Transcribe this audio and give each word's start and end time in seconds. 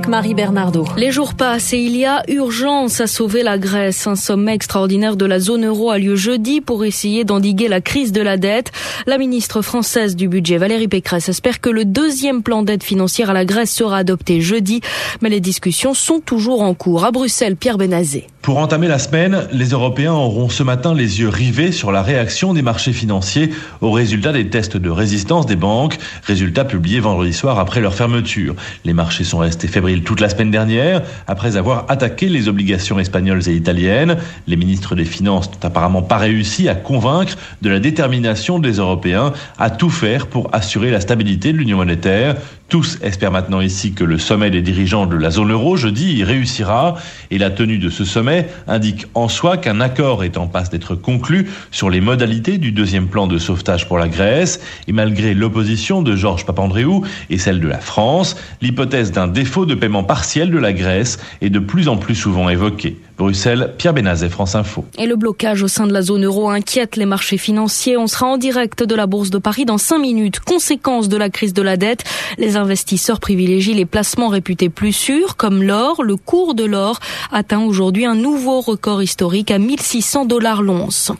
avec 0.00 0.08
Marie 0.08 0.34
Bernardo. 0.34 0.86
Les 0.96 1.10
jours 1.10 1.34
passent 1.34 1.74
et 1.74 1.78
il 1.78 1.94
y 1.94 2.06
a 2.06 2.22
urgence 2.28 3.02
à 3.02 3.06
sauver 3.06 3.42
la 3.42 3.58
Grèce. 3.58 4.06
Un 4.06 4.16
sommet 4.16 4.54
extraordinaire 4.54 5.16
de 5.16 5.26
la 5.26 5.40
zone 5.40 5.66
euro 5.66 5.90
a 5.90 5.98
lieu 5.98 6.16
jeudi 6.16 6.62
pour 6.62 6.86
essayer 6.86 7.24
d'endiguer 7.24 7.68
la 7.68 7.82
crise 7.82 8.10
de 8.10 8.22
la 8.22 8.38
dette. 8.38 8.72
La 9.06 9.18
ministre 9.18 9.60
française 9.60 10.16
du 10.16 10.26
budget, 10.26 10.56
Valérie 10.56 10.88
Pécresse, 10.88 11.28
espère 11.28 11.60
que 11.60 11.68
le 11.68 11.84
deuxième 11.84 12.42
plan 12.42 12.62
d'aide 12.62 12.82
financière 12.82 13.28
à 13.28 13.34
la 13.34 13.44
Grèce 13.44 13.72
sera 13.72 13.98
adopté 13.98 14.40
jeudi, 14.40 14.80
mais 15.20 15.28
les 15.28 15.40
discussions 15.40 15.92
sont 15.92 16.20
toujours 16.20 16.62
en 16.62 16.72
cours. 16.72 17.04
À 17.04 17.10
Bruxelles, 17.10 17.56
Pierre 17.56 17.76
Benazé. 17.76 18.26
Pour 18.42 18.56
entamer 18.56 18.88
la 18.88 18.98
semaine, 18.98 19.46
les 19.52 19.68
Européens 19.68 20.14
auront 20.14 20.48
ce 20.48 20.62
matin 20.62 20.94
les 20.94 21.20
yeux 21.20 21.28
rivés 21.28 21.72
sur 21.72 21.92
la 21.92 22.02
réaction 22.02 22.54
des 22.54 22.62
marchés 22.62 22.94
financiers 22.94 23.50
au 23.82 23.90
résultat 23.92 24.32
des 24.32 24.48
tests 24.48 24.78
de 24.78 24.88
résistance 24.88 25.44
des 25.44 25.56
banques, 25.56 25.98
résultats 26.22 26.64
publiés 26.64 27.00
vendredi 27.00 27.34
soir 27.34 27.58
après 27.58 27.82
leur 27.82 27.94
fermeture. 27.94 28.54
Les 28.86 28.94
marchés 28.94 29.24
sont 29.24 29.38
restés 29.38 29.68
fébriles 29.68 29.99
toute 30.00 30.20
la 30.20 30.28
semaine 30.28 30.50
dernière 30.50 31.02
après 31.26 31.56
avoir 31.56 31.86
attaqué 31.88 32.28
les 32.28 32.48
obligations 32.48 32.98
espagnoles 32.98 33.48
et 33.48 33.54
italiennes. 33.54 34.16
Les 34.46 34.56
ministres 34.56 34.94
des 34.94 35.04
Finances 35.04 35.50
n'ont 35.50 35.66
apparemment 35.66 36.02
pas 36.02 36.18
réussi 36.18 36.68
à 36.68 36.74
convaincre 36.74 37.36
de 37.62 37.70
la 37.70 37.80
détermination 37.80 38.58
des 38.58 38.74
Européens 38.74 39.32
à 39.58 39.70
tout 39.70 39.90
faire 39.90 40.26
pour 40.26 40.48
assurer 40.52 40.90
la 40.90 41.00
stabilité 41.00 41.52
de 41.52 41.58
l'union 41.58 41.76
monétaire. 41.78 42.36
Tous 42.70 42.98
espèrent 43.02 43.32
maintenant 43.32 43.60
ici 43.60 43.94
que 43.94 44.04
le 44.04 44.16
sommet 44.16 44.48
des 44.48 44.62
dirigeants 44.62 45.06
de 45.06 45.16
la 45.16 45.32
zone 45.32 45.50
euro 45.50 45.76
jeudi 45.76 46.12
y 46.12 46.22
réussira 46.22 46.94
et 47.32 47.36
la 47.36 47.50
tenue 47.50 47.78
de 47.78 47.90
ce 47.90 48.04
sommet 48.04 48.48
indique 48.68 49.06
en 49.14 49.26
soi 49.28 49.56
qu'un 49.56 49.80
accord 49.80 50.22
est 50.22 50.36
en 50.36 50.46
passe 50.46 50.70
d'être 50.70 50.94
conclu 50.94 51.50
sur 51.72 51.90
les 51.90 52.00
modalités 52.00 52.58
du 52.58 52.70
deuxième 52.70 53.08
plan 53.08 53.26
de 53.26 53.38
sauvetage 53.38 53.88
pour 53.88 53.98
la 53.98 54.06
Grèce 54.06 54.60
et 54.86 54.92
malgré 54.92 55.34
l'opposition 55.34 56.00
de 56.00 56.14
Georges 56.14 56.46
Papandréou 56.46 57.04
et 57.28 57.38
celle 57.38 57.58
de 57.58 57.66
la 57.66 57.80
France, 57.80 58.36
l'hypothèse 58.62 59.10
d'un 59.10 59.26
défaut 59.26 59.66
de 59.66 59.74
paiement 59.74 60.04
partiel 60.04 60.52
de 60.52 60.58
la 60.58 60.72
Grèce 60.72 61.18
est 61.40 61.50
de 61.50 61.58
plus 61.58 61.88
en 61.88 61.96
plus 61.96 62.14
souvent 62.14 62.48
évoquée. 62.50 62.96
Bruxelles, 63.20 63.74
Pierre 63.76 63.92
Benazet, 63.92 64.30
France 64.30 64.54
Info. 64.54 64.86
Et 64.96 65.04
le 65.04 65.14
blocage 65.14 65.62
au 65.62 65.68
sein 65.68 65.86
de 65.86 65.92
la 65.92 66.00
zone 66.00 66.24
euro 66.24 66.48
inquiète 66.48 66.96
les 66.96 67.04
marchés 67.04 67.36
financiers. 67.36 67.98
On 67.98 68.06
sera 68.06 68.26
en 68.26 68.38
direct 68.38 68.82
de 68.82 68.94
la 68.94 69.06
Bourse 69.06 69.28
de 69.28 69.36
Paris 69.36 69.66
dans 69.66 69.76
cinq 69.76 69.98
minutes. 69.98 70.40
Conséquence 70.40 71.10
de 71.10 71.18
la 71.18 71.28
crise 71.28 71.52
de 71.52 71.60
la 71.60 71.76
dette, 71.76 72.02
les 72.38 72.56
investisseurs 72.56 73.20
privilégient 73.20 73.74
les 73.74 73.84
placements 73.84 74.28
réputés 74.28 74.70
plus 74.70 74.94
sûrs, 74.94 75.36
comme 75.36 75.62
l'or. 75.62 76.02
Le 76.02 76.16
cours 76.16 76.54
de 76.54 76.64
l'or 76.64 76.98
atteint 77.30 77.60
aujourd'hui 77.60 78.06
un 78.06 78.14
nouveau 78.14 78.62
record 78.62 79.02
historique 79.02 79.50
à 79.50 79.58
1600 79.58 80.24
dollars 80.24 80.62
l'once. 80.62 81.12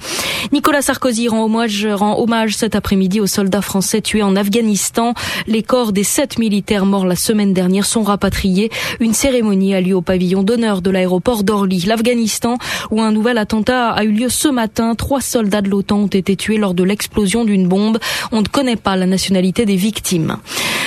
Nicolas 0.52 0.80
Sarkozy 0.80 1.28
rend 1.28 1.44
hommage 1.44 2.56
cet 2.56 2.76
après-midi 2.76 3.20
aux 3.20 3.26
soldats 3.26 3.60
français 3.60 4.00
tués 4.00 4.22
en 4.22 4.36
Afghanistan. 4.36 5.12
Les 5.46 5.62
corps 5.62 5.92
des 5.92 6.04
sept 6.04 6.38
militaires 6.38 6.86
morts 6.86 7.04
la 7.04 7.14
semaine 7.14 7.52
dernière 7.52 7.84
sont 7.84 8.02
rapatriés. 8.02 8.70
Une 9.00 9.12
cérémonie 9.12 9.74
a 9.74 9.82
lieu 9.82 9.94
au 9.94 10.00
pavillon 10.00 10.42
d'honneur 10.42 10.80
de 10.80 10.88
l'aéroport 10.88 11.44
d'Orly 11.44 11.89
l'Afghanistan, 11.91 12.56
où 12.91 13.02
un 13.02 13.12
nouvel 13.12 13.36
attentat 13.36 13.91
a 13.91 14.05
eu 14.05 14.12
lieu 14.12 14.28
ce 14.28 14.48
matin. 14.48 14.94
Trois 14.94 15.20
soldats 15.20 15.60
de 15.60 15.69
l'OTAN 15.69 15.98
ont 15.98 16.06
été 16.06 16.36
tués 16.36 16.56
lors 16.56 16.72
de 16.72 16.84
l'explosion 16.84 17.44
d'une 17.44 17.69
bombe. 17.69 17.98
On 18.33 18.41
ne 18.41 18.46
connaît 18.46 18.77
pas 18.77 18.96
la 18.96 19.06
nationalité 19.06 19.66
des 19.66 19.77
victimes. 19.77 20.38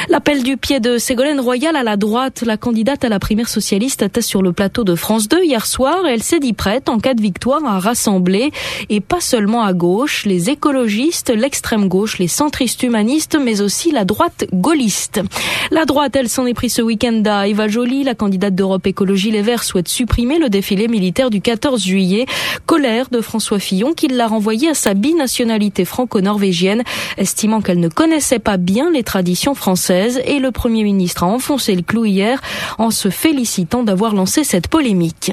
L'appel 0.10 0.44
du 0.44 0.58
pied 0.58 0.82
de 0.82 0.98
Ségolène 0.98 1.40
Royal 1.40 1.78
à 1.78 1.84
la 1.84 1.96
droite, 1.96 2.44
la 2.46 2.58
candidate 2.58 3.06
à 3.06 3.10
la 3.10 3.20
primaire 3.20 3.48
socialiste 3.48 4.02
était 4.02 4.22
sur 4.22 4.42
le 4.42 4.52
plateau 4.52 4.84
de 4.84 4.96
France 4.96 5.30
2 5.30 5.44
hier 5.44 5.66
soir. 5.66 6.06
Elle 6.06 6.22
s'est 6.22 6.42
dit 6.42 6.52
prête 6.52 6.90
en 6.90 7.00
cas 7.00 7.14
de 7.14 7.22
victoire 7.22 7.64
à 7.66 7.80
rassembler. 7.80 8.52
Et 8.90 9.00
pas 9.00 9.22
seulement 9.22 9.64
à 9.64 9.72
gauche, 9.72 10.26
les 10.26 10.50
écologistes, 10.50 11.30
l'extrême 11.30 11.88
gauche, 11.88 12.18
les 12.20 12.28
centristes 12.28 12.84
humanistes, 12.84 13.38
mais 13.42 13.62
aussi 13.62 13.92
la 13.92 14.04
droite 14.04 14.46
gaulliste. 14.52 15.22
La 15.72 15.86
droite, 15.86 16.18
elle 16.18 16.28
s'en 16.28 16.46
est 16.46 16.54
pris 16.54 16.70
ce 16.70 16.82
week-end 16.82 17.24
à 17.26 17.48
Eva 17.48 17.70
Joly, 17.70 18.04
la 18.04 18.14
candidate 18.14 18.56
d'Europe 18.56 18.86
Écologie 18.86 19.32
Les 19.32 19.42
Verts 19.42 19.64
souhaite 19.64 19.88
supprimer 19.88 20.38
le 20.38 20.50
défilé 20.50 20.90
militaire 20.90 21.30
du 21.30 21.40
14 21.40 21.82
juillet. 21.82 22.26
Colère 22.66 23.08
de 23.10 23.22
François 23.22 23.60
Fillon 23.60 23.94
qui 23.94 24.08
l'a 24.08 24.28
renvoyé 24.28 24.70
à 24.70 24.74
sa 24.74 24.96
binationalité 24.96 25.86
franco-norvégienne, 25.86 26.84
estimant 27.18 27.62
qu'elle 27.62 27.80
ne 27.80 27.90
connaissait 27.90 28.40
pas 28.40 28.58
bien 28.58 28.92
les 28.92 29.04
traditions 29.04 29.56
françaises 29.56 29.93
et 29.94 30.40
le 30.40 30.52
Premier 30.52 30.84
ministre 30.84 31.24
a 31.24 31.28
enfoncé 31.28 31.76
le 31.76 31.82
clou 31.82 32.06
hier 32.06 32.42
en 32.78 32.92
se 32.92 33.10
félicitant 33.10 33.84
d'avoir 33.84 34.14
lancé 34.14 34.44
cette 34.44 34.68
polémique. 34.68 35.32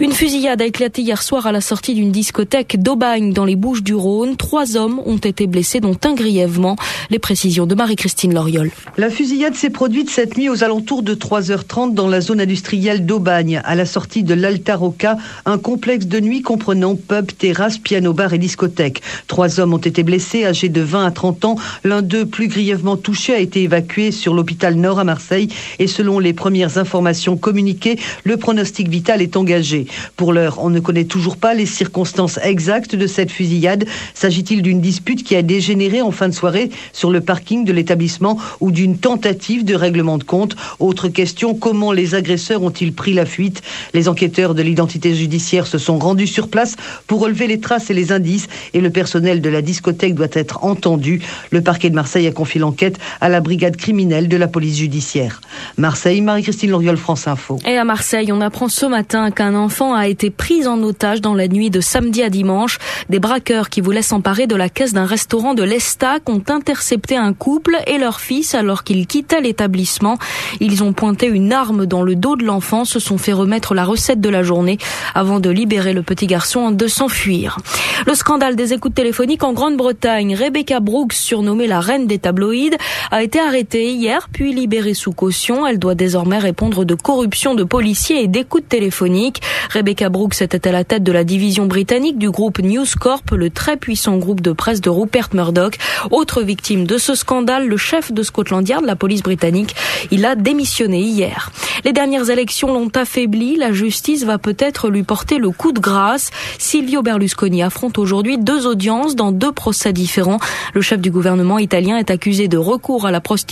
Une 0.00 0.12
fusillade 0.12 0.60
a 0.60 0.64
éclaté 0.64 1.02
hier 1.02 1.22
soir 1.22 1.46
à 1.46 1.52
la 1.52 1.60
sortie 1.60 1.94
d'une 1.94 2.10
discothèque 2.10 2.82
d'Aubagne 2.82 3.32
dans 3.32 3.44
les 3.44 3.54
Bouches 3.54 3.84
du 3.84 3.94
Rhône. 3.94 4.36
Trois 4.36 4.76
hommes 4.76 5.00
ont 5.06 5.18
été 5.18 5.46
blessés, 5.46 5.78
dont 5.78 5.96
un 6.04 6.14
grièvement. 6.14 6.74
Les 7.10 7.20
précisions 7.20 7.66
de 7.66 7.76
Marie-Christine 7.76 8.34
Loriol. 8.34 8.70
La 8.96 9.08
fusillade 9.08 9.54
s'est 9.54 9.70
produite 9.70 10.10
cette 10.10 10.36
nuit 10.36 10.48
aux 10.48 10.64
alentours 10.64 11.02
de 11.02 11.14
3h30 11.14 11.94
dans 11.94 12.08
la 12.08 12.20
zone 12.20 12.40
industrielle 12.40 13.06
d'Aubagne, 13.06 13.60
à 13.64 13.76
la 13.76 13.86
sortie 13.86 14.24
de 14.24 14.34
l'Altaroca, 14.34 15.16
un 15.46 15.58
complexe 15.58 16.06
de 16.06 16.18
nuit 16.18 16.42
comprenant 16.42 16.96
pub, 16.96 17.26
terrasse, 17.38 17.78
piano-bar 17.78 18.34
et 18.34 18.38
discothèque. 18.38 19.00
Trois 19.28 19.60
hommes 19.60 19.74
ont 19.74 19.78
été 19.78 20.02
blessés, 20.02 20.44
âgés 20.44 20.68
de 20.68 20.80
20 20.80 21.06
à 21.06 21.10
30 21.12 21.44
ans. 21.44 21.56
L'un 21.84 22.02
d'eux, 22.02 22.26
plus 22.26 22.48
grièvement 22.48 22.96
touché, 22.96 23.34
a 23.34 23.38
été 23.38 23.62
évacué 23.62 23.83
sur 24.10 24.34
l'hôpital 24.34 24.74
Nord 24.76 24.98
à 24.98 25.04
Marseille 25.04 25.48
et 25.78 25.86
selon 25.86 26.18
les 26.18 26.32
premières 26.32 26.78
informations 26.78 27.36
communiquées, 27.36 27.98
le 28.24 28.36
pronostic 28.36 28.88
vital 28.88 29.22
est 29.22 29.36
engagé. 29.36 29.86
Pour 30.16 30.32
l'heure, 30.32 30.58
on 30.58 30.70
ne 30.70 30.80
connaît 30.80 31.04
toujours 31.04 31.36
pas 31.36 31.54
les 31.54 31.66
circonstances 31.66 32.38
exactes 32.42 32.96
de 32.96 33.06
cette 33.06 33.30
fusillade. 33.30 33.84
S'agit-il 34.14 34.62
d'une 34.62 34.80
dispute 34.80 35.22
qui 35.22 35.36
a 35.36 35.42
dégénéré 35.42 36.02
en 36.02 36.10
fin 36.10 36.28
de 36.28 36.34
soirée 36.34 36.70
sur 36.92 37.10
le 37.10 37.20
parking 37.20 37.64
de 37.64 37.72
l'établissement 37.72 38.38
ou 38.60 38.70
d'une 38.70 38.98
tentative 38.98 39.64
de 39.64 39.74
règlement 39.74 40.18
de 40.18 40.24
compte? 40.24 40.56
Autre 40.78 41.08
question, 41.08 41.54
comment 41.54 41.92
les 41.92 42.14
agresseurs 42.14 42.62
ont-ils 42.62 42.92
pris 42.92 43.12
la 43.12 43.26
fuite? 43.26 43.62
Les 43.92 44.08
enquêteurs 44.08 44.54
de 44.54 44.62
l'identité 44.62 45.14
judiciaire 45.14 45.66
se 45.66 45.78
sont 45.78 45.98
rendus 45.98 46.26
sur 46.26 46.48
place 46.48 46.76
pour 47.06 47.20
relever 47.20 47.46
les 47.46 47.60
traces 47.60 47.90
et 47.90 47.94
les 47.94 48.12
indices 48.12 48.48
et 48.72 48.80
le 48.80 48.90
personnel 48.90 49.40
de 49.40 49.48
la 49.48 49.62
discothèque 49.62 50.14
doit 50.14 50.26
être 50.32 50.64
entendu. 50.64 51.22
Le 51.50 51.60
parquet 51.60 51.90
de 51.90 51.94
Marseille 51.94 52.26
a 52.26 52.32
confié 52.32 52.60
l'enquête 52.60 52.98
à 53.20 53.28
la 53.28 53.40
brigade 53.40 53.63
criminelle 53.70 54.28
de 54.28 54.36
la 54.36 54.48
police 54.48 54.78
judiciaire. 54.78 55.40
Marseille, 55.76 56.20
Marie-Christine 56.20 56.70
Loriol, 56.70 56.96
France 56.96 57.26
Info. 57.26 57.58
Et 57.66 57.76
à 57.76 57.84
Marseille, 57.84 58.30
on 58.32 58.40
apprend 58.40 58.68
ce 58.68 58.86
matin 58.86 59.30
qu'un 59.30 59.54
enfant 59.54 59.94
a 59.94 60.08
été 60.08 60.30
pris 60.30 60.66
en 60.66 60.82
otage 60.82 61.20
dans 61.20 61.34
la 61.34 61.48
nuit 61.48 61.70
de 61.70 61.80
samedi 61.80 62.22
à 62.22 62.30
dimanche. 62.30 62.78
Des 63.08 63.18
braqueurs 63.18 63.70
qui 63.70 63.80
voulaient 63.80 64.02
s'emparer 64.02 64.46
de 64.46 64.54
la 64.54 64.68
caisse 64.68 64.92
d'un 64.92 65.06
restaurant 65.06 65.54
de 65.54 65.62
l'Estac 65.62 66.28
ont 66.28 66.42
intercepté 66.48 67.16
un 67.16 67.32
couple 67.32 67.76
et 67.86 67.98
leur 67.98 68.20
fils 68.20 68.54
alors 68.54 68.84
qu'ils 68.84 69.06
quittaient 69.06 69.40
l'établissement. 69.40 70.18
Ils 70.60 70.82
ont 70.82 70.92
pointé 70.92 71.26
une 71.26 71.52
arme 71.52 71.86
dans 71.86 72.02
le 72.02 72.14
dos 72.14 72.36
de 72.36 72.44
l'enfant, 72.44 72.84
se 72.84 72.98
sont 72.98 73.18
fait 73.18 73.32
remettre 73.32 73.74
la 73.74 73.84
recette 73.84 74.20
de 74.20 74.28
la 74.28 74.42
journée 74.42 74.78
avant 75.14 75.40
de 75.40 75.50
libérer 75.50 75.92
le 75.92 76.02
petit 76.02 76.26
garçon 76.26 76.70
de 76.70 76.86
s'enfuir. 76.86 77.58
Le 78.06 78.14
scandale 78.14 78.56
des 78.56 78.72
écoutes 78.72 78.94
téléphoniques 78.94 79.42
en 79.42 79.52
Grande-Bretagne. 79.52 80.34
Rebecca 80.34 80.80
Brooks, 80.80 81.12
surnommée 81.12 81.66
la 81.66 81.80
reine 81.80 82.06
des 82.06 82.18
tabloïds, 82.18 82.76
a 83.10 83.22
été 83.22 83.40
arrêtée 83.40 83.53
hier 83.62 84.28
puis 84.32 84.52
libérée 84.52 84.94
sous 84.94 85.12
caution. 85.12 85.66
Elle 85.66 85.78
doit 85.78 85.94
désormais 85.94 86.38
répondre 86.38 86.84
de 86.84 86.94
corruption 86.94 87.54
de 87.54 87.62
policiers 87.62 88.22
et 88.22 88.26
d'écoutes 88.26 88.68
téléphoniques. 88.68 89.42
Rebecca 89.70 90.08
Brooks 90.08 90.42
était 90.42 90.66
à 90.66 90.72
la 90.72 90.82
tête 90.82 91.04
de 91.04 91.12
la 91.12 91.22
division 91.22 91.66
britannique 91.66 92.18
du 92.18 92.30
groupe 92.30 92.58
News 92.58 92.86
Corp, 92.98 93.30
le 93.30 93.50
très 93.50 93.76
puissant 93.76 94.16
groupe 94.16 94.40
de 94.40 94.52
presse 94.52 94.80
de 94.80 94.90
Rupert 94.90 95.28
Murdoch. 95.34 95.78
Autre 96.10 96.42
victime 96.42 96.84
de 96.84 96.98
ce 96.98 97.14
scandale, 97.14 97.68
le 97.68 97.76
chef 97.76 98.12
de 98.12 98.22
Scotland 98.22 98.68
Yard, 98.68 98.84
la 98.84 98.96
police 98.96 99.22
britannique. 99.22 99.76
Il 100.10 100.26
a 100.26 100.34
démissionné 100.34 101.00
hier. 101.00 101.52
Les 101.84 101.92
dernières 101.92 102.30
élections 102.30 102.72
l'ont 102.72 102.90
affaibli. 102.94 103.56
La 103.56 103.72
justice 103.72 104.24
va 104.24 104.38
peut-être 104.38 104.88
lui 104.88 105.04
porter 105.04 105.38
le 105.38 105.50
coup 105.50 105.72
de 105.72 105.80
grâce. 105.80 106.30
Silvio 106.58 107.02
Berlusconi 107.02 107.62
affronte 107.62 107.98
aujourd'hui 107.98 108.38
deux 108.38 108.66
audiences 108.66 109.14
dans 109.14 109.32
deux 109.32 109.52
procès 109.52 109.92
différents. 109.92 110.40
Le 110.72 110.80
chef 110.80 111.00
du 111.00 111.10
gouvernement 111.10 111.58
italien 111.58 111.98
est 111.98 112.10
accusé 112.10 112.48
de 112.48 112.58
recours 112.58 113.06
à 113.06 113.10
la 113.10 113.20
prostitution 113.20 113.43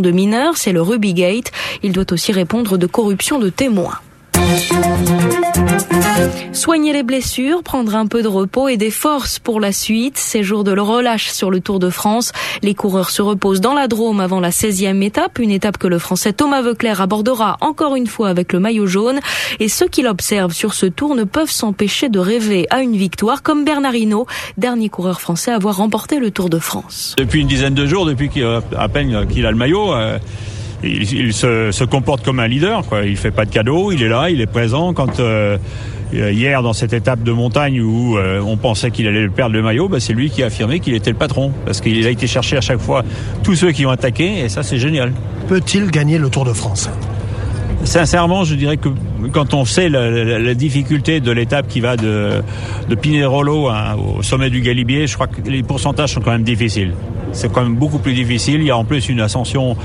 de 0.00 0.10
mineurs. 0.10 0.56
C'est 0.56 0.72
le 0.72 0.82
Rubygate. 0.82 1.52
Il 1.82 1.92
doit 1.92 2.12
aussi 2.12 2.32
répondre 2.32 2.78
de 2.78 2.86
corruption 2.86 3.38
de 3.38 3.48
témoins. 3.48 3.98
Soigner 6.52 6.92
les 6.92 7.02
blessures, 7.02 7.62
prendre 7.62 7.94
un 7.94 8.06
peu 8.06 8.22
de 8.22 8.28
repos 8.28 8.68
et 8.68 8.76
des 8.76 8.90
forces 8.90 9.38
pour 9.38 9.60
la 9.60 9.72
suite. 9.72 10.18
Ces 10.18 10.42
jours 10.42 10.64
de 10.64 10.78
relâche 10.78 11.30
sur 11.30 11.50
le 11.50 11.60
Tour 11.60 11.78
de 11.78 11.88
France. 11.88 12.32
Les 12.62 12.74
coureurs 12.74 13.10
se 13.10 13.22
reposent 13.22 13.60
dans 13.60 13.74
la 13.74 13.88
Drôme 13.88 14.20
avant 14.20 14.40
la 14.40 14.50
16e 14.50 15.02
étape, 15.02 15.38
une 15.38 15.50
étape 15.50 15.78
que 15.78 15.86
le 15.86 15.98
Français 15.98 16.32
Thomas 16.32 16.60
Veuclair 16.60 17.00
abordera 17.00 17.56
encore 17.60 17.96
une 17.96 18.06
fois 18.06 18.28
avec 18.28 18.52
le 18.52 18.60
maillot 18.60 18.86
jaune. 18.86 19.20
Et 19.60 19.68
ceux 19.68 19.88
qui 19.88 20.02
l'observent 20.02 20.52
sur 20.52 20.74
ce 20.74 20.86
tour 20.86 21.14
ne 21.14 21.24
peuvent 21.24 21.50
s'empêcher 21.50 22.08
de 22.08 22.18
rêver 22.18 22.66
à 22.70 22.82
une 22.82 22.96
victoire 22.96 23.42
comme 23.42 23.64
Bernard 23.64 23.94
Hinault, 23.94 24.26
dernier 24.56 24.88
coureur 24.88 25.20
français 25.20 25.52
à 25.52 25.54
avoir 25.54 25.76
remporté 25.76 26.18
le 26.18 26.30
Tour 26.30 26.50
de 26.50 26.58
France. 26.58 27.14
Depuis 27.16 27.40
une 27.40 27.48
dizaine 27.48 27.74
de 27.74 27.86
jours, 27.86 28.04
depuis 28.04 28.28
qu'il 28.28 28.44
à 28.76 28.88
peine 28.88 29.26
qu'il 29.28 29.46
a 29.46 29.50
le 29.50 29.56
maillot, 29.56 29.92
euh, 29.92 30.18
il, 30.82 31.32
se, 31.32 31.70
se, 31.72 31.84
comporte 31.84 32.24
comme 32.24 32.40
un 32.40 32.48
leader. 32.48 32.82
Quoi. 32.86 33.04
Il 33.04 33.16
fait 33.16 33.30
pas 33.30 33.44
de 33.44 33.50
cadeaux, 33.50 33.92
il 33.92 34.02
est 34.02 34.08
là, 34.08 34.30
il 34.30 34.40
est 34.40 34.46
présent. 34.46 34.92
Quand 34.92 35.20
euh, 35.20 35.58
hier 36.12 36.62
dans 36.62 36.72
cette 36.72 36.92
étape 36.92 37.22
de 37.22 37.32
montagne 37.32 37.80
où 37.80 38.16
euh, 38.16 38.40
on 38.40 38.56
pensait 38.56 38.90
qu'il 38.90 39.06
allait 39.06 39.28
perdre 39.28 39.54
le 39.54 39.62
maillot, 39.62 39.88
bah, 39.88 40.00
c'est 40.00 40.12
lui 40.12 40.30
qui 40.30 40.42
a 40.42 40.46
affirmé 40.46 40.80
qu'il 40.80 40.94
était 40.94 41.10
le 41.10 41.16
patron 41.16 41.52
parce 41.64 41.80
qu'il 41.80 42.06
a 42.06 42.10
été 42.10 42.26
chercher 42.26 42.56
à 42.56 42.60
chaque 42.60 42.80
fois 42.80 43.04
tous 43.42 43.56
ceux 43.56 43.72
qui 43.72 43.86
ont 43.86 43.90
attaqué 43.90 44.40
et 44.40 44.48
ça 44.48 44.62
c'est 44.62 44.78
génial. 44.78 45.12
Peut-il 45.48 45.90
gagner 45.90 46.18
le 46.18 46.30
Tour 46.30 46.44
de 46.44 46.52
France? 46.52 46.88
Sincèrement, 47.84 48.44
je 48.44 48.54
dirais 48.54 48.76
que 48.76 48.88
quand 49.32 49.54
on 49.54 49.64
sait 49.64 49.88
la, 49.88 50.54
difficulté 50.54 51.20
de 51.20 51.30
l'étape 51.30 51.68
qui 51.68 51.80
va 51.80 51.96
de, 51.96 52.42
de 52.88 52.94
Pinerolo 52.94 53.70
au 54.18 54.22
sommet 54.22 54.50
du 54.50 54.60
Galibier, 54.60 55.06
je 55.06 55.14
crois 55.14 55.26
que 55.26 55.48
les 55.48 55.62
pourcentages 55.62 56.14
sont 56.14 56.20
quand 56.20 56.32
même 56.32 56.42
difficiles. 56.42 56.92
C'est 57.32 57.52
quand 57.52 57.62
même 57.62 57.74
beaucoup 57.74 57.98
plus 57.98 58.14
difficile. 58.14 58.60
Il 58.60 58.66
y 58.66 58.70
a 58.70 58.76
en 58.76 58.84
plus 58.84 59.08
une 59.08 59.20
ascension, 59.20 59.76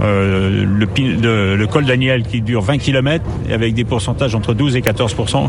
euh, 0.00 0.64
le, 0.64 1.66
col 1.66 1.84
Daniel 1.84 2.22
qui 2.22 2.40
dure 2.40 2.62
20 2.62 2.78
km 2.78 3.24
avec 3.52 3.74
des 3.74 3.84
pourcentages 3.84 4.34
entre 4.34 4.54
12 4.54 4.76
et 4.76 4.80
14% 4.80 5.48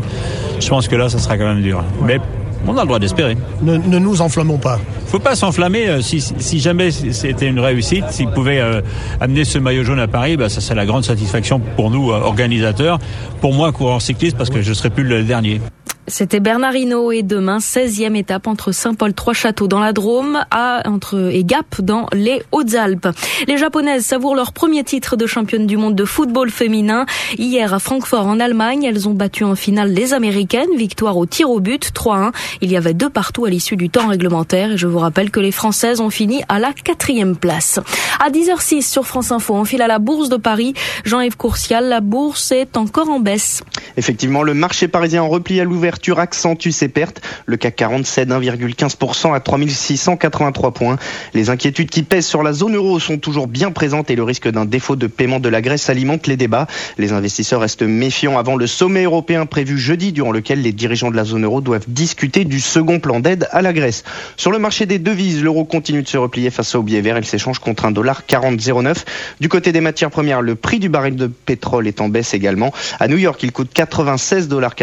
Je 0.60 0.68
pense 0.68 0.88
que 0.88 0.96
là, 0.96 1.08
ça 1.08 1.18
sera 1.18 1.38
quand 1.38 1.46
même 1.46 1.62
dur. 1.62 1.82
Mais 2.02 2.20
on 2.66 2.76
a 2.76 2.82
le 2.82 2.86
droit 2.86 2.98
d'espérer. 2.98 3.36
Ne, 3.62 3.76
nous 3.76 4.22
enflammons 4.22 4.58
pas. 4.58 4.78
Faut 5.06 5.18
pas 5.18 5.36
s'enflammer. 5.36 5.88
Euh, 5.88 6.00
si, 6.00 6.60
jamais 6.60 6.90
c'était 6.90 7.46
une 7.46 7.60
réussite, 7.60 8.04
s'il 8.10 8.28
pouvait 8.28 8.60
euh, 8.60 8.80
amener 9.20 9.44
ce 9.44 9.58
maillot 9.58 9.84
jaune 9.84 10.00
à 10.00 10.08
Paris, 10.08 10.36
bah, 10.36 10.48
ça 10.48 10.60
serait 10.60 10.74
la 10.74 10.86
grande 10.86 11.04
satisfaction 11.04 11.60
pour 11.76 11.90
nous, 11.90 12.10
euh, 12.10 12.20
organisateurs. 12.20 12.98
Pour 13.40 13.52
moi, 13.52 13.72
coureur 13.72 14.00
cycliste, 14.02 14.36
parce 14.36 14.50
que 14.50 14.62
je 14.62 14.72
serai 14.72 14.90
plus 14.90 15.04
le 15.04 15.22
dernier. 15.22 15.60
C'était 16.06 16.40
Bernard 16.40 16.74
et 16.74 17.22
demain, 17.22 17.58
16e 17.58 18.14
étape 18.14 18.46
entre 18.46 18.72
Saint-Paul-Trois-Châteaux 18.72 19.68
dans 19.68 19.80
la 19.80 19.94
Drôme 19.94 20.44
à, 20.50 20.82
entre, 20.86 21.30
et 21.32 21.44
Gap 21.44 21.80
dans 21.80 22.08
les 22.12 22.42
Hautes-Alpes. 22.52 23.08
Les 23.48 23.56
Japonaises 23.56 24.04
savourent 24.04 24.34
leur 24.34 24.52
premier 24.52 24.84
titre 24.84 25.16
de 25.16 25.26
championne 25.26 25.66
du 25.66 25.78
monde 25.78 25.94
de 25.94 26.04
football 26.04 26.50
féminin. 26.50 27.06
Hier 27.38 27.72
à 27.72 27.78
Francfort 27.78 28.26
en 28.26 28.38
Allemagne, 28.38 28.84
elles 28.84 29.08
ont 29.08 29.14
battu 29.14 29.44
en 29.44 29.54
finale 29.54 29.92
les 29.92 30.12
Américaines. 30.12 30.76
Victoire 30.76 31.16
au 31.16 31.24
tir 31.24 31.48
au 31.48 31.60
but, 31.60 31.90
3-1. 31.94 32.32
Il 32.60 32.70
y 32.70 32.76
avait 32.76 32.94
deux 32.94 33.10
partout 33.10 33.46
à 33.46 33.50
l'issue 33.50 33.76
du 33.76 33.88
temps 33.88 34.08
réglementaire 34.08 34.72
et 34.72 34.76
je 34.76 34.86
vous 34.86 34.98
rappelle 34.98 35.30
que 35.30 35.40
les 35.40 35.52
Françaises 35.52 36.00
ont 36.00 36.10
fini 36.10 36.42
à 36.50 36.58
la 36.58 36.74
quatrième 36.74 37.34
place. 37.34 37.80
À 38.20 38.30
10h06 38.30 38.82
sur 38.82 39.06
France 39.06 39.32
Info, 39.32 39.54
on 39.54 39.64
file 39.64 39.82
à 39.82 39.88
la 39.88 39.98
Bourse 39.98 40.28
de 40.28 40.36
Paris. 40.36 40.74
Jean-Yves 41.04 41.38
Courcial, 41.38 41.88
la 41.88 42.02
bourse 42.02 42.52
est 42.52 42.76
encore 42.76 43.08
en 43.08 43.20
baisse. 43.20 43.62
Effectivement, 43.96 44.42
le 44.42 44.52
marché 44.52 44.86
parisien 44.86 45.22
en 45.22 45.28
repli 45.28 45.60
à 45.60 45.64
l'ouverture 45.64 45.93
accentue 46.18 46.70
ses 46.70 46.88
pertes. 46.88 47.20
Le 47.46 47.56
CAC 47.56 47.76
40 47.76 48.06
cède 48.06 48.30
1,15% 48.30 49.34
à 49.34 49.40
3683 49.40 50.72
points. 50.72 50.96
Les 51.34 51.50
inquiétudes 51.50 51.90
qui 51.90 52.02
pèsent 52.02 52.26
sur 52.26 52.42
la 52.42 52.52
zone 52.52 52.76
euro 52.76 52.98
sont 53.00 53.18
toujours 53.18 53.46
bien 53.46 53.70
présentes 53.70 54.10
et 54.10 54.16
le 54.16 54.22
risque 54.22 54.48
d'un 54.48 54.64
défaut 54.64 54.96
de 54.96 55.06
paiement 55.06 55.40
de 55.40 55.48
la 55.48 55.62
Grèce 55.62 55.88
alimente 55.90 56.26
les 56.26 56.36
débats. 56.36 56.66
Les 56.98 57.12
investisseurs 57.12 57.60
restent 57.60 57.82
méfiants 57.82 58.38
avant 58.38 58.56
le 58.56 58.66
sommet 58.66 59.04
européen 59.04 59.46
prévu 59.46 59.78
jeudi 59.78 60.12
durant 60.12 60.32
lequel 60.32 60.62
les 60.62 60.72
dirigeants 60.72 61.10
de 61.10 61.16
la 61.16 61.24
zone 61.24 61.44
euro 61.44 61.60
doivent 61.60 61.86
discuter 61.88 62.44
du 62.44 62.60
second 62.60 63.00
plan 63.00 63.20
d'aide 63.20 63.48
à 63.50 63.62
la 63.62 63.72
Grèce. 63.72 64.04
Sur 64.36 64.50
le 64.50 64.58
marché 64.58 64.86
des 64.86 64.98
devises, 64.98 65.42
l'euro 65.42 65.64
continue 65.64 66.02
de 66.02 66.08
se 66.08 66.18
replier 66.18 66.50
face 66.50 66.74
au 66.74 66.82
billet 66.82 67.00
vert. 67.00 67.18
Il 67.18 67.24
s'échange 67.24 67.58
contre 67.58 67.84
un 67.84 67.90
dollar 67.90 68.22
40,09. 68.28 69.04
Du 69.40 69.48
côté 69.48 69.72
des 69.72 69.80
matières 69.80 70.10
premières, 70.10 70.42
le 70.42 70.54
prix 70.54 70.78
du 70.78 70.88
baril 70.88 71.16
de 71.16 71.26
pétrole 71.26 71.86
est 71.86 72.00
en 72.00 72.08
baisse 72.08 72.34
également. 72.34 72.72
À 73.00 73.08
New 73.08 73.18
York, 73.18 73.42
il 73.42 73.52
coûte 73.52 73.70
96,89 73.74 74.48
dollars 74.48 74.74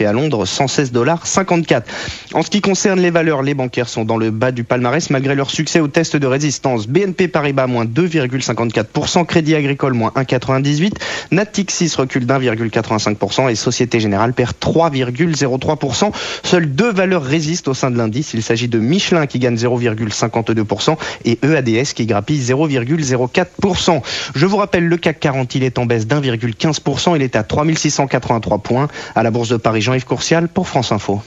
et 0.00 0.06
à 0.06 0.12
Londres 0.12 0.44
116 0.54 0.92
dollars 0.92 1.26
54. 1.26 1.90
En 2.32 2.42
ce 2.42 2.50
qui 2.50 2.60
concerne 2.60 3.00
les 3.00 3.10
valeurs, 3.10 3.42
les 3.42 3.54
bancaires 3.54 3.88
sont 3.88 4.04
dans 4.04 4.16
le 4.16 4.30
bas 4.30 4.52
du 4.52 4.64
palmarès 4.64 5.10
malgré 5.10 5.34
leur 5.34 5.50
succès 5.50 5.80
au 5.80 5.88
test 5.88 6.16
de 6.16 6.26
résistance. 6.26 6.86
BNP 6.86 7.28
Paribas 7.28 7.66
moins 7.66 7.84
2,54%, 7.84 9.26
Crédit 9.26 9.54
Agricole 9.54 9.94
moins 9.94 10.12
1,98%, 10.16 10.92
Natixis 11.32 11.94
recule 11.96 12.26
d'1,85% 12.26 13.50
et 13.50 13.54
Société 13.54 14.00
Générale 14.00 14.32
perd 14.32 14.54
3,03%. 14.60 16.12
Seules 16.42 16.72
deux 16.72 16.92
valeurs 16.92 17.24
résistent 17.24 17.68
au 17.68 17.74
sein 17.74 17.90
de 17.90 17.98
l'indice. 17.98 18.34
Il 18.34 18.42
s'agit 18.42 18.68
de 18.68 18.78
Michelin 18.78 19.26
qui 19.26 19.38
gagne 19.38 19.56
0,52% 19.56 20.96
et 21.24 21.38
EADS 21.42 21.92
qui 21.94 22.06
grappille 22.06 22.40
0,04%. 22.40 24.02
Je 24.34 24.46
vous 24.46 24.56
rappelle, 24.56 24.86
le 24.86 24.96
CAC 24.96 25.20
40, 25.20 25.54
il 25.54 25.64
est 25.64 25.78
en 25.78 25.86
baisse 25.86 26.06
d'1,15%. 26.06 27.16
Il 27.16 27.22
est 27.22 27.36
à 27.36 27.42
3683 27.42 28.58
points. 28.58 28.88
À 29.14 29.22
la 29.22 29.30
Bourse 29.30 29.48
de 29.48 29.56
Paris, 29.56 29.82
Jean-Yves 29.82 30.04
Courcial 30.04 30.43
pour 30.48 30.68
France 30.68 30.92
Info. 30.92 31.20